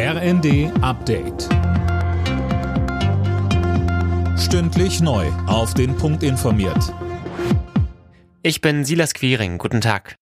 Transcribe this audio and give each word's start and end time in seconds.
RND 0.00 0.70
Update. 0.80 1.48
Stündlich 4.38 5.00
neu. 5.00 5.26
Auf 5.48 5.74
den 5.74 5.96
Punkt 5.96 6.22
informiert. 6.22 6.94
Ich 8.44 8.60
bin 8.60 8.84
Silas 8.84 9.12
Quiring. 9.12 9.58
Guten 9.58 9.80
Tag. 9.80 10.14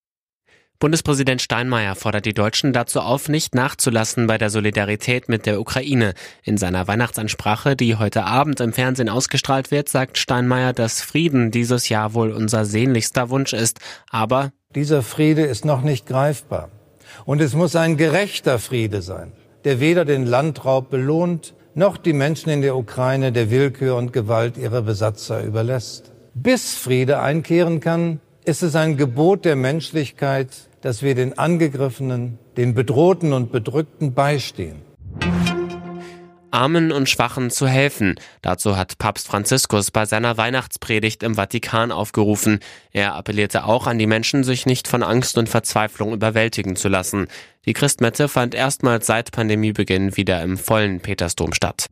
Bundespräsident 0.78 1.42
Steinmeier 1.42 1.94
fordert 1.94 2.24
die 2.24 2.32
Deutschen 2.32 2.72
dazu 2.72 3.00
auf, 3.00 3.28
nicht 3.28 3.54
nachzulassen 3.54 4.26
bei 4.26 4.38
der 4.38 4.48
Solidarität 4.48 5.28
mit 5.28 5.44
der 5.44 5.60
Ukraine. 5.60 6.14
In 6.42 6.56
seiner 6.56 6.88
Weihnachtsansprache, 6.88 7.76
die 7.76 7.96
heute 7.96 8.24
Abend 8.24 8.60
im 8.60 8.72
Fernsehen 8.72 9.10
ausgestrahlt 9.10 9.70
wird, 9.70 9.90
sagt 9.90 10.16
Steinmeier, 10.16 10.72
dass 10.72 11.02
Frieden 11.02 11.50
dieses 11.50 11.90
Jahr 11.90 12.14
wohl 12.14 12.32
unser 12.32 12.64
sehnlichster 12.64 13.28
Wunsch 13.28 13.52
ist. 13.52 13.80
Aber 14.08 14.52
dieser 14.74 15.02
Friede 15.02 15.42
ist 15.42 15.66
noch 15.66 15.82
nicht 15.82 16.06
greifbar. 16.06 16.70
Und 17.26 17.42
es 17.42 17.52
muss 17.52 17.76
ein 17.76 17.98
gerechter 17.98 18.58
Friede 18.58 19.02
sein 19.02 19.34
der 19.66 19.80
weder 19.80 20.04
den 20.04 20.26
Landraub 20.26 20.90
belohnt, 20.90 21.52
noch 21.74 21.96
die 21.96 22.12
Menschen 22.12 22.50
in 22.50 22.62
der 22.62 22.76
Ukraine 22.76 23.32
der 23.32 23.50
Willkür 23.50 23.96
und 23.96 24.12
Gewalt 24.12 24.56
ihrer 24.56 24.80
Besatzer 24.80 25.42
überlässt. 25.42 26.12
Bis 26.34 26.76
Friede 26.76 27.18
einkehren 27.18 27.80
kann, 27.80 28.20
ist 28.44 28.62
es 28.62 28.76
ein 28.76 28.96
Gebot 28.96 29.44
der 29.44 29.56
Menschlichkeit, 29.56 30.50
dass 30.82 31.02
wir 31.02 31.16
den 31.16 31.36
Angegriffenen, 31.36 32.38
den 32.56 32.74
Bedrohten 32.74 33.32
und 33.32 33.50
Bedrückten 33.50 34.14
beistehen. 34.14 34.82
Armen 36.56 36.90
und 36.90 37.06
Schwachen 37.06 37.50
zu 37.50 37.68
helfen. 37.68 38.14
Dazu 38.40 38.78
hat 38.78 38.96
Papst 38.96 39.28
Franziskus 39.28 39.90
bei 39.90 40.06
seiner 40.06 40.38
Weihnachtspredigt 40.38 41.22
im 41.22 41.34
Vatikan 41.34 41.92
aufgerufen. 41.92 42.60
Er 42.92 43.14
appellierte 43.14 43.64
auch 43.66 43.86
an 43.86 43.98
die 43.98 44.06
Menschen, 44.06 44.42
sich 44.42 44.64
nicht 44.64 44.88
von 44.88 45.02
Angst 45.02 45.36
und 45.36 45.50
Verzweiflung 45.50 46.14
überwältigen 46.14 46.74
zu 46.74 46.88
lassen. 46.88 47.28
Die 47.66 47.74
Christmette 47.74 48.28
fand 48.28 48.54
erstmals 48.54 49.04
seit 49.04 49.32
Pandemiebeginn 49.32 50.16
wieder 50.16 50.42
im 50.42 50.56
vollen 50.56 51.00
Petersdom 51.00 51.52
statt. 51.52 51.88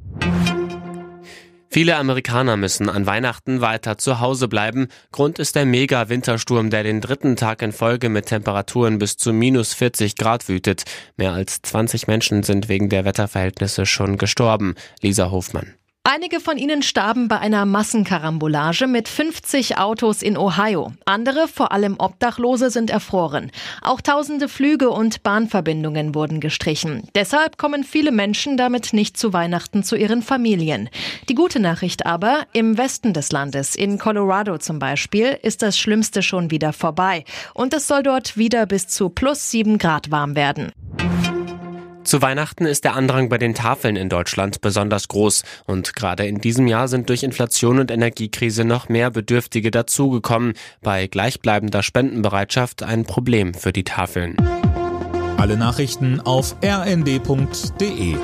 Viele 1.74 1.96
Amerikaner 1.96 2.56
müssen 2.56 2.88
an 2.88 3.04
Weihnachten 3.04 3.60
weiter 3.60 3.98
zu 3.98 4.20
Hause 4.20 4.46
bleiben. 4.46 4.86
Grund 5.10 5.40
ist 5.40 5.56
der 5.56 5.66
Mega-Wintersturm, 5.66 6.70
der 6.70 6.84
den 6.84 7.00
dritten 7.00 7.34
Tag 7.34 7.62
in 7.62 7.72
Folge 7.72 8.10
mit 8.10 8.26
Temperaturen 8.26 9.00
bis 9.00 9.16
zu 9.16 9.32
minus 9.32 9.74
40 9.74 10.14
Grad 10.14 10.48
wütet. 10.48 10.84
Mehr 11.16 11.32
als 11.32 11.62
20 11.62 12.06
Menschen 12.06 12.44
sind 12.44 12.68
wegen 12.68 12.90
der 12.90 13.04
Wetterverhältnisse 13.04 13.86
schon 13.86 14.18
gestorben. 14.18 14.76
Lisa 15.02 15.32
Hofmann. 15.32 15.74
Einige 16.06 16.38
von 16.38 16.58
ihnen 16.58 16.82
starben 16.82 17.28
bei 17.28 17.38
einer 17.38 17.64
Massenkarambolage 17.64 18.86
mit 18.86 19.08
50 19.08 19.78
Autos 19.78 20.20
in 20.20 20.36
Ohio. 20.36 20.92
Andere, 21.06 21.48
vor 21.48 21.72
allem 21.72 21.96
Obdachlose, 21.98 22.68
sind 22.68 22.90
erfroren. 22.90 23.50
Auch 23.80 24.02
tausende 24.02 24.50
Flüge 24.50 24.90
und 24.90 25.22
Bahnverbindungen 25.22 26.14
wurden 26.14 26.40
gestrichen. 26.40 27.08
Deshalb 27.14 27.56
kommen 27.56 27.84
viele 27.84 28.12
Menschen 28.12 28.58
damit 28.58 28.92
nicht 28.92 29.16
zu 29.16 29.32
Weihnachten 29.32 29.82
zu 29.82 29.96
ihren 29.96 30.20
Familien. 30.20 30.90
Die 31.30 31.34
gute 31.34 31.58
Nachricht 31.58 32.04
aber, 32.04 32.46
im 32.52 32.76
Westen 32.76 33.14
des 33.14 33.32
Landes, 33.32 33.74
in 33.74 33.98
Colorado 33.98 34.58
zum 34.58 34.78
Beispiel, 34.78 35.38
ist 35.40 35.62
das 35.62 35.78
Schlimmste 35.78 36.20
schon 36.22 36.50
wieder 36.50 36.74
vorbei. 36.74 37.24
Und 37.54 37.72
es 37.72 37.88
soll 37.88 38.02
dort 38.02 38.36
wieder 38.36 38.66
bis 38.66 38.88
zu 38.88 39.08
plus 39.08 39.50
sieben 39.50 39.78
Grad 39.78 40.10
warm 40.10 40.36
werden. 40.36 40.70
Zu 42.04 42.20
Weihnachten 42.20 42.66
ist 42.66 42.84
der 42.84 42.94
Andrang 42.96 43.30
bei 43.30 43.38
den 43.38 43.54
Tafeln 43.54 43.96
in 43.96 44.10
Deutschland 44.10 44.60
besonders 44.60 45.08
groß 45.08 45.42
und 45.66 45.96
gerade 45.96 46.26
in 46.26 46.38
diesem 46.38 46.66
Jahr 46.66 46.86
sind 46.86 47.08
durch 47.08 47.22
Inflation 47.22 47.78
und 47.78 47.90
Energiekrise 47.90 48.64
noch 48.64 48.90
mehr 48.90 49.10
Bedürftige 49.10 49.70
dazugekommen. 49.70 50.52
Bei 50.82 51.06
gleichbleibender 51.06 51.82
Spendenbereitschaft 51.82 52.82
ein 52.82 53.04
Problem 53.04 53.54
für 53.54 53.72
die 53.72 53.84
Tafeln. 53.84 54.36
Alle 55.38 55.56
Nachrichten 55.56 56.20
auf 56.20 56.56
rnd.de 56.62 58.16